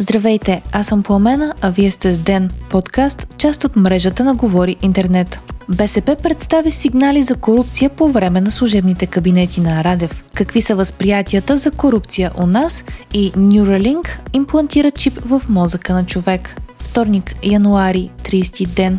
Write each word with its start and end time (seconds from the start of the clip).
Здравейте, 0.00 0.62
аз 0.72 0.86
съм 0.86 1.02
Пламена, 1.02 1.54
а 1.60 1.70
вие 1.70 1.90
сте 1.90 2.12
с 2.12 2.18
Ден, 2.18 2.50
подкаст, 2.70 3.34
част 3.38 3.64
от 3.64 3.76
мрежата 3.76 4.24
на 4.24 4.34
Говори 4.34 4.76
Интернет. 4.82 5.40
БСП 5.68 6.16
представи 6.22 6.70
сигнали 6.70 7.22
за 7.22 7.34
корупция 7.36 7.90
по 7.90 8.12
време 8.12 8.40
на 8.40 8.50
служебните 8.50 9.06
кабинети 9.06 9.60
на 9.60 9.84
Радев. 9.84 10.24
Какви 10.34 10.62
са 10.62 10.76
възприятията 10.76 11.56
за 11.56 11.70
корупция 11.70 12.32
у 12.38 12.46
нас 12.46 12.84
и 13.14 13.32
Neuralink 13.32 14.18
имплантира 14.32 14.90
чип 14.90 15.18
в 15.24 15.42
мозъка 15.48 15.94
на 15.94 16.06
човек. 16.06 16.56
Вторник, 16.78 17.34
януари, 17.42 18.10
30 18.22 18.68
ден. 18.68 18.98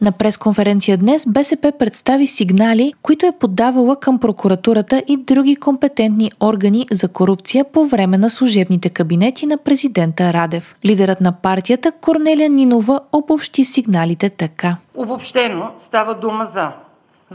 На 0.00 0.12
пресконференция 0.12 0.96
днес 0.96 1.26
БСП 1.32 1.72
представи 1.78 2.26
сигнали, 2.26 2.92
които 3.02 3.26
е 3.26 3.38
подавала 3.40 4.00
към 4.00 4.18
прокуратурата 4.18 5.02
и 5.08 5.16
други 5.16 5.56
компетентни 5.56 6.30
органи 6.40 6.86
за 6.90 7.12
корупция 7.12 7.64
по 7.72 7.86
време 7.86 8.18
на 8.18 8.30
служебните 8.30 8.90
кабинети 8.90 9.46
на 9.46 9.58
президента 9.58 10.32
Радев. 10.32 10.76
Лидерът 10.84 11.20
на 11.20 11.32
партията 11.32 11.92
Корнелия 11.92 12.50
Нинова 12.50 13.00
обобщи 13.12 13.64
сигналите 13.64 14.30
така. 14.30 14.76
Обобщено 14.94 15.70
става 15.86 16.14
дума 16.14 16.50
за 16.54 16.68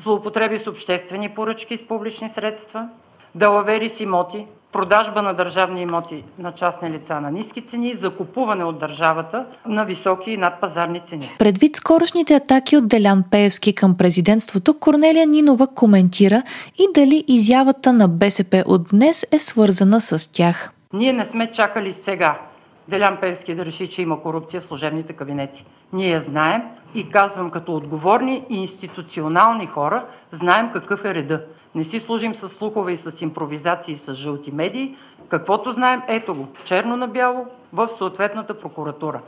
злоупотреби 0.03 0.61
с 0.63 0.67
обществени 0.67 1.30
поръчки 1.30 1.77
с 1.77 1.88
публични 1.88 2.31
средства, 2.35 2.89
далавери 3.35 3.93
с 3.97 3.99
имоти, 3.99 4.45
продажба 4.73 5.21
на 5.21 5.33
държавни 5.33 5.81
имоти 5.81 6.23
на 6.39 6.51
частни 6.51 6.89
лица 6.89 7.21
на 7.21 7.31
ниски 7.31 7.61
цени 7.61 7.95
закупуване 8.01 8.63
от 8.63 8.79
държавата 8.79 9.45
на 9.65 9.83
високи 9.83 10.31
и 10.31 10.37
надпазарни 10.37 11.01
цени. 11.09 11.35
Предвид 11.39 11.75
скорошните 11.75 12.33
атаки 12.35 12.77
от 12.77 12.87
Делян 12.87 13.23
Пеевски 13.31 13.75
към 13.75 13.97
президентството, 13.97 14.79
Корнелия 14.79 15.27
Нинова 15.27 15.67
коментира 15.67 16.43
и 16.77 16.87
дали 16.95 17.23
изявата 17.27 17.93
на 17.93 18.07
БСП 18.07 18.63
от 18.67 18.87
днес 18.91 19.25
е 19.31 19.39
свързана 19.39 20.02
с 20.02 20.31
тях. 20.31 20.71
Ние 20.93 21.13
не 21.13 21.25
сме 21.25 21.52
чакали 21.52 21.93
сега 22.05 22.39
Делян 22.87 23.17
Певски 23.21 23.55
да 23.55 23.65
реши, 23.65 23.89
че 23.89 24.02
има 24.02 24.21
корупция 24.21 24.61
в 24.61 24.65
служебните 24.65 25.13
кабинети. 25.13 25.65
Ние 25.94 26.19
знаем 26.19 26.61
и 26.95 27.09
казвам 27.09 27.52
като 27.52 27.75
отговорни 27.75 28.45
и 28.49 28.55
институционални 28.55 29.67
хора, 29.67 30.05
знаем 30.31 30.72
какъв 30.73 31.05
е 31.05 31.13
реда. 31.13 31.45
Не 31.75 31.83
си 31.83 31.99
служим 31.99 32.36
с 32.36 32.49
слухове 32.49 32.91
и 32.91 32.97
с 32.97 33.22
импровизации 33.22 34.02
с 34.05 34.14
жълти 34.14 34.52
медии. 34.52 34.97
Каквото 35.30 35.71
знаем, 35.71 36.02
ето 36.08 36.33
го, 36.33 36.47
черно 36.66 36.97
на 36.97 37.08
бяло, 37.08 37.45
в 37.73 37.89
съответната 37.97 38.59
прокуратура. 38.59 39.21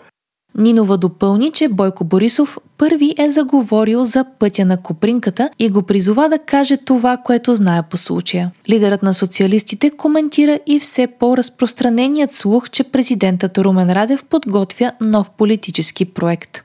Нинова 0.57 0.97
допълни, 0.97 1.51
че 1.51 1.69
Бойко 1.69 2.03
Борисов 2.03 2.57
първи 2.77 3.13
е 3.17 3.29
заговорил 3.29 4.03
за 4.03 4.25
пътя 4.39 4.65
на 4.65 4.81
Копринката 4.81 5.49
и 5.59 5.69
го 5.69 5.81
призова 5.81 6.29
да 6.29 6.39
каже 6.39 6.77
това, 6.77 7.17
което 7.17 7.55
знае 7.55 7.81
по 7.89 7.97
случая. 7.97 8.51
Лидерът 8.69 9.03
на 9.03 9.13
социалистите 9.13 9.89
коментира 9.89 10.59
и 10.67 10.79
все 10.79 11.07
по-разпространеният 11.07 12.31
слух, 12.31 12.69
че 12.69 12.83
президентът 12.83 13.57
Румен 13.57 13.91
Радев 13.91 14.25
подготвя 14.25 14.91
нов 15.01 15.31
политически 15.31 16.05
проект. 16.05 16.63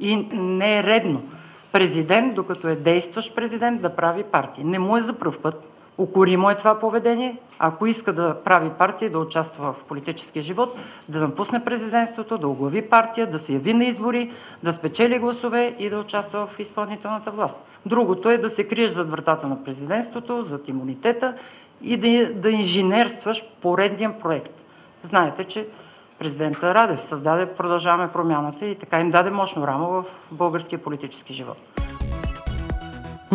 И 0.00 0.16
не 0.32 0.78
е 0.78 0.82
редно 0.82 1.22
президент, 1.74 2.34
докато 2.34 2.68
е 2.68 2.76
действащ 2.76 3.34
президент, 3.36 3.82
да 3.82 3.96
прави 3.96 4.22
партия. 4.32 4.66
Не 4.66 4.78
му 4.78 4.96
е 4.96 5.02
за 5.02 5.12
пръв 5.12 5.38
път. 5.38 5.73
Укоримо 5.98 6.50
е 6.50 6.54
това 6.54 6.78
поведение. 6.78 7.36
Ако 7.58 7.86
иска 7.86 8.12
да 8.12 8.36
прави 8.44 8.70
партия, 8.78 9.10
да 9.10 9.18
участва 9.18 9.72
в 9.72 9.84
политическия 9.84 10.42
живот, 10.42 10.78
да 11.08 11.20
напусне 11.20 11.64
президентството, 11.64 12.38
да 12.38 12.48
оглави 12.48 12.82
партия, 12.82 13.30
да 13.30 13.38
се 13.38 13.52
яви 13.52 13.74
на 13.74 13.84
избори, 13.84 14.32
да 14.62 14.72
спечели 14.72 15.18
гласове 15.18 15.74
и 15.78 15.90
да 15.90 15.98
участва 15.98 16.46
в 16.46 16.60
изпълнителната 16.60 17.30
власт. 17.30 17.56
Другото 17.86 18.30
е 18.30 18.38
да 18.38 18.50
се 18.50 18.68
криеш 18.68 18.90
зад 18.90 19.10
вратата 19.10 19.48
на 19.48 19.64
президентството, 19.64 20.44
зад 20.44 20.68
имунитета 20.68 21.34
и 21.82 21.96
да, 21.96 22.32
да 22.34 22.50
инженерстваш 22.50 23.44
поредния 23.62 24.18
проект. 24.18 24.52
Знаете, 25.04 25.44
че 25.44 25.66
президента 26.18 26.74
Радев 26.74 27.04
създаде 27.04 27.46
Продължаваме 27.46 28.12
промяната 28.12 28.66
и 28.66 28.74
така 28.74 29.00
им 29.00 29.10
даде 29.10 29.30
мощно 29.30 29.66
рамо 29.66 29.88
в 29.88 30.04
българския 30.30 30.78
политически 30.78 31.34
живот. 31.34 31.73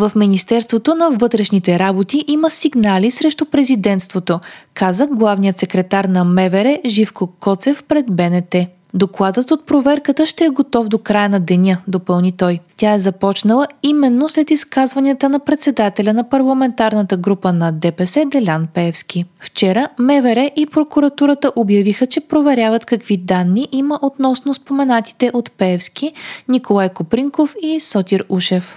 В 0.00 0.12
Министерството 0.16 0.94
на 0.94 1.10
вътрешните 1.10 1.78
работи 1.78 2.24
има 2.28 2.50
сигнали 2.50 3.10
срещу 3.10 3.44
президентството, 3.44 4.40
каза 4.74 5.06
главният 5.06 5.58
секретар 5.58 6.04
на 6.04 6.24
МВР 6.24 6.78
Живко 6.86 7.26
Коцев 7.26 7.84
пред 7.88 8.06
БНТ. 8.10 8.54
Докладът 8.94 9.50
от 9.50 9.66
проверката 9.66 10.26
ще 10.26 10.44
е 10.44 10.48
готов 10.48 10.88
до 10.88 10.98
края 10.98 11.28
на 11.28 11.40
деня, 11.40 11.78
допълни 11.88 12.32
той. 12.32 12.58
Тя 12.76 12.92
е 12.92 12.98
започнала 12.98 13.66
именно 13.82 14.28
след 14.28 14.50
изказванията 14.50 15.28
на 15.28 15.38
председателя 15.38 16.12
на 16.12 16.28
парламентарната 16.28 17.16
група 17.16 17.52
на 17.52 17.72
ДПС 17.72 18.24
Делян 18.26 18.68
Пеевски. 18.74 19.24
Вчера 19.40 19.88
МВР 19.98 20.50
и 20.56 20.66
прокуратурата 20.66 21.52
обявиха, 21.56 22.06
че 22.06 22.20
проверяват 22.20 22.84
какви 22.84 23.16
данни 23.16 23.68
има 23.72 23.98
относно 24.02 24.54
споменатите 24.54 25.30
от 25.34 25.52
Пеевски, 25.58 26.12
Николай 26.48 26.88
Копринков 26.88 27.54
и 27.62 27.80
Сотир 27.80 28.24
Ушев. 28.28 28.76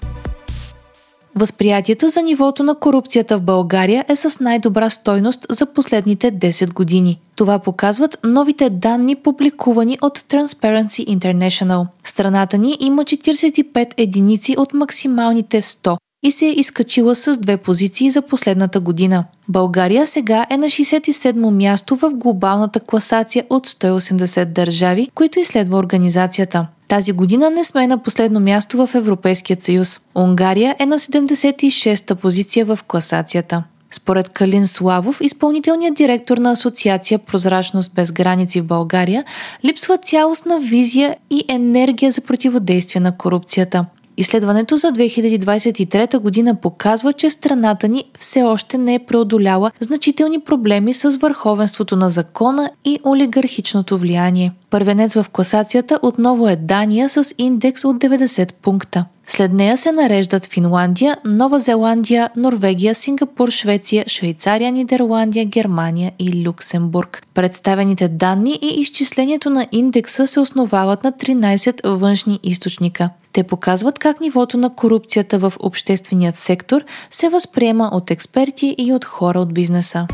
Възприятието 1.36 2.08
за 2.08 2.22
нивото 2.22 2.64
на 2.64 2.76
корупцията 2.76 3.38
в 3.38 3.42
България 3.42 4.06
е 4.08 4.16
с 4.16 4.40
най-добра 4.40 4.90
стойност 4.90 5.46
за 5.50 5.66
последните 5.66 6.32
10 6.32 6.74
години. 6.74 7.20
Това 7.36 7.60
показват 7.60 8.18
новите 8.24 8.70
данни, 8.70 9.16
публикувани 9.16 9.98
от 10.02 10.20
Transparency 10.20 11.18
International. 11.18 11.86
Страната 12.04 12.58
ни 12.58 12.78
има 12.80 13.04
45 13.04 13.94
единици 13.98 14.56
от 14.58 14.74
максималните 14.74 15.62
100 15.62 15.98
и 16.24 16.32
се 16.32 16.46
е 16.46 16.52
изкачила 16.52 17.16
с 17.16 17.38
две 17.38 17.58
позиции 17.58 18.10
за 18.10 18.22
последната 18.22 18.80
година. 18.80 19.26
България 19.50 20.08
сега 20.08 20.46
е 20.50 20.58
на 20.58 20.66
67-мо 20.66 21.52
място 21.52 21.96
в 21.96 22.12
глобалната 22.14 22.80
класация 22.80 23.46
от 23.50 23.68
180 23.68 24.46
държави, 24.46 25.10
които 25.16 25.40
изследва 25.40 25.78
организацията. 25.78 26.68
Тази 26.94 27.12
година 27.12 27.50
не 27.50 27.64
сме 27.64 27.88
на 27.88 27.98
последно 27.98 28.40
място 28.40 28.88
в 28.88 28.96
Европейският 28.96 29.64
съюз. 29.64 30.00
Унгария 30.16 30.76
е 30.80 30.86
на 30.86 31.00
76-та 31.00 32.16
позиция 32.16 32.66
в 32.66 32.80
класацията. 32.88 33.64
Според 33.92 34.30
Калин 34.30 34.68
Славов, 34.68 35.22
изпълнителният 35.22 35.96
директор 35.96 36.38
на 36.38 36.52
Асоциация 36.52 37.20
Прозрачност 37.20 37.94
без 37.94 38.12
граници 38.12 38.62
в 38.62 38.66
България, 38.66 39.24
липсва 39.66 39.98
цялостна 39.98 40.60
визия 40.60 41.16
и 41.30 41.46
енергия 41.48 42.12
за 42.12 42.22
противодействие 42.22 43.02
на 43.02 43.18
корупцията. 43.18 43.86
Изследването 44.18 44.78
за 44.78 44.88
2023 44.88 46.20
година 46.20 46.56
показва, 46.56 47.14
че 47.14 47.30
страната 47.30 47.88
ни 47.88 48.04
все 48.20 48.44
още 48.44 48.78
не 48.78 48.96
е 48.96 49.06
преодоляла 49.06 49.72
значителни 49.80 50.40
проблеми 50.40 50.94
с 50.94 51.10
върховенството 51.10 51.96
на 51.96 52.10
закона 52.10 52.72
и 52.86 53.00
олигархичното 53.06 53.98
влияние. 53.98 54.52
Първенец 54.70 55.14
в 55.14 55.26
класацията 55.30 56.00
отново 56.02 56.48
е 56.48 56.56
Дания 56.56 57.10
с 57.10 57.34
индекс 57.38 57.86
от 57.86 57.96
90 57.96 58.54
пункта. 58.54 59.06
След 59.28 59.54
нея 59.54 59.78
се 59.78 59.92
нареждат 59.92 60.46
Финландия, 60.46 61.18
Нова 61.26 61.60
Зеландия, 61.60 62.30
Норвегия, 62.36 62.96
Сингапур, 62.96 63.50
Швеция, 63.50 64.06
Швейцария, 64.08 64.72
Нидерландия, 64.72 65.46
Германия 65.46 66.12
и 66.20 66.46
Люксембург. 66.48 67.24
Представените 67.34 68.08
данни 68.08 68.60
и 68.62 68.82
изчислението 68.82 69.50
на 69.50 69.68
индекса 69.72 70.28
се 70.28 70.40
основават 70.40 71.04
на 71.04 71.12
13 71.12 71.88
външни 71.88 72.40
източника. 72.44 73.10
Те 73.34 73.44
показват 73.44 74.00
как 74.00 74.22
нивото 74.22 74.58
на 74.58 74.76
корупцията 74.76 75.40
в 75.40 75.54
общественият 75.60 76.38
сектор 76.38 76.82
се 77.12 77.30
възприема 77.30 77.90
от 77.94 78.12
експерти 78.12 78.76
и 78.78 78.94
от 78.94 79.06
хора 79.06 79.40
от 79.40 79.54
бизнеса. 79.54 80.08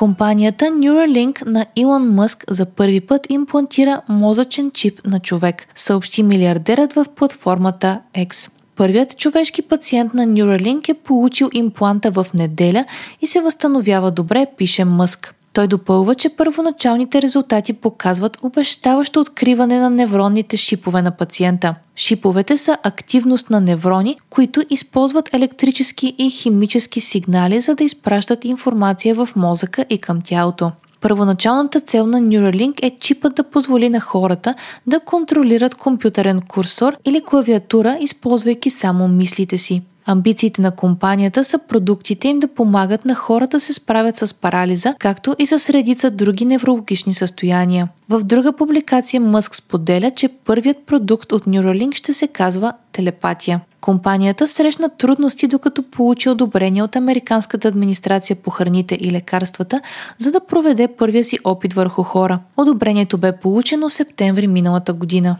Компанията 0.00 0.64
Neuralink 0.64 1.46
на 1.46 1.66
Илон 1.76 2.14
Мъск 2.14 2.44
за 2.50 2.66
първи 2.66 3.00
път 3.00 3.26
имплантира 3.28 4.00
мозъчен 4.08 4.70
чип 4.70 5.00
на 5.06 5.20
човек, 5.20 5.66
съобщи 5.74 6.22
милиардерът 6.22 6.92
в 6.92 7.06
платформата 7.16 8.00
X. 8.14 8.50
Първият 8.76 9.18
човешки 9.18 9.62
пациент 9.62 10.14
на 10.14 10.26
Neuralink 10.26 10.88
е 10.88 10.94
получил 10.94 11.50
импланта 11.52 12.10
в 12.10 12.26
неделя 12.34 12.84
и 13.20 13.26
се 13.26 13.40
възстановява 13.40 14.10
добре, 14.10 14.46
пише 14.56 14.84
Мъск. 14.84 15.34
Той 15.52 15.66
допълва, 15.66 16.14
че 16.14 16.28
първоначалните 16.28 17.22
резултати 17.22 17.72
показват 17.72 18.38
обещаващо 18.42 19.20
откриване 19.20 19.78
на 19.78 19.90
невронните 19.90 20.56
шипове 20.56 21.02
на 21.02 21.10
пациента. 21.10 21.74
Шиповете 21.96 22.56
са 22.56 22.78
активност 22.82 23.50
на 23.50 23.60
неврони, 23.60 24.16
които 24.30 24.62
използват 24.70 25.34
електрически 25.34 26.14
и 26.18 26.30
химически 26.30 27.00
сигнали, 27.00 27.60
за 27.60 27.74
да 27.74 27.84
изпращат 27.84 28.44
информация 28.44 29.14
в 29.14 29.28
мозъка 29.36 29.84
и 29.90 29.98
към 29.98 30.20
тялото. 30.24 30.72
Първоначалната 31.00 31.80
цел 31.80 32.06
на 32.06 32.20
Neuralink 32.20 32.82
е 32.82 32.96
чипът 33.00 33.34
да 33.34 33.44
позволи 33.44 33.88
на 33.88 34.00
хората 34.00 34.54
да 34.86 35.00
контролират 35.00 35.74
компютърен 35.74 36.40
курсор 36.40 36.96
или 37.04 37.24
клавиатура, 37.24 37.98
използвайки 38.00 38.70
само 38.70 39.08
мислите 39.08 39.58
си. 39.58 39.82
Амбициите 40.06 40.62
на 40.62 40.70
компанията 40.70 41.44
са 41.44 41.58
продуктите 41.58 42.28
им 42.28 42.40
да 42.40 42.48
помагат 42.48 43.04
на 43.04 43.14
хората 43.14 43.56
да 43.56 43.60
се 43.60 43.72
справят 43.72 44.16
с 44.16 44.34
парализа, 44.34 44.94
както 44.98 45.36
и 45.38 45.46
с 45.46 45.70
редица 45.70 46.10
други 46.10 46.44
неврологични 46.44 47.14
състояния. 47.14 47.88
В 48.08 48.22
друга 48.22 48.52
публикация 48.52 49.20
Мъск 49.20 49.56
споделя, 49.56 50.10
че 50.10 50.28
първият 50.28 50.86
продукт 50.86 51.32
от 51.32 51.44
Neuralink 51.44 51.94
ще 51.94 52.14
се 52.14 52.28
казва 52.28 52.72
телепатия. 52.92 53.60
Компанията 53.80 54.48
срещна 54.48 54.88
трудности 54.88 55.46
докато 55.46 55.82
получи 55.82 56.28
одобрение 56.28 56.82
от 56.82 56.96
Американската 56.96 57.68
администрация 57.68 58.36
по 58.36 58.50
храните 58.50 58.98
и 59.00 59.12
лекарствата, 59.12 59.80
за 60.18 60.32
да 60.32 60.40
проведе 60.40 60.88
първия 60.88 61.24
си 61.24 61.38
опит 61.44 61.72
върху 61.72 62.02
хора. 62.02 62.38
Одобрението 62.56 63.18
бе 63.18 63.36
получено 63.36 63.90
септември 63.90 64.46
миналата 64.46 64.92
година. 64.92 65.36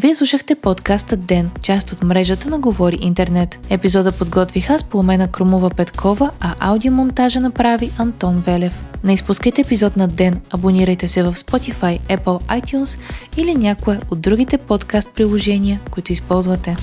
Вие 0.00 0.14
слушахте 0.14 0.54
подкаста 0.54 1.16
Ден, 1.16 1.50
част 1.62 1.92
от 1.92 2.02
мрежата 2.02 2.50
на 2.50 2.58
Говори 2.58 2.98
Интернет. 3.00 3.66
Епизода 3.70 4.12
подготвих 4.12 4.70
аз 4.70 4.84
по 4.84 4.98
умена 4.98 5.28
Крумова 5.28 5.70
Петкова, 5.70 6.30
а 6.40 6.54
аудиомонтажа 6.58 7.40
направи 7.40 7.90
Антон 7.98 8.42
Велев. 8.46 8.84
Не 9.04 9.14
изпускайте 9.14 9.60
епизод 9.60 9.96
на 9.96 10.08
Ден, 10.08 10.40
абонирайте 10.50 11.08
се 11.08 11.22
в 11.22 11.34
Spotify, 11.34 12.00
Apple, 12.00 12.60
iTunes 12.60 13.00
или 13.36 13.54
някое 13.54 14.00
от 14.10 14.20
другите 14.20 14.58
подкаст 14.58 15.14
приложения, 15.14 15.80
които 15.90 16.12
използвате. 16.12 16.76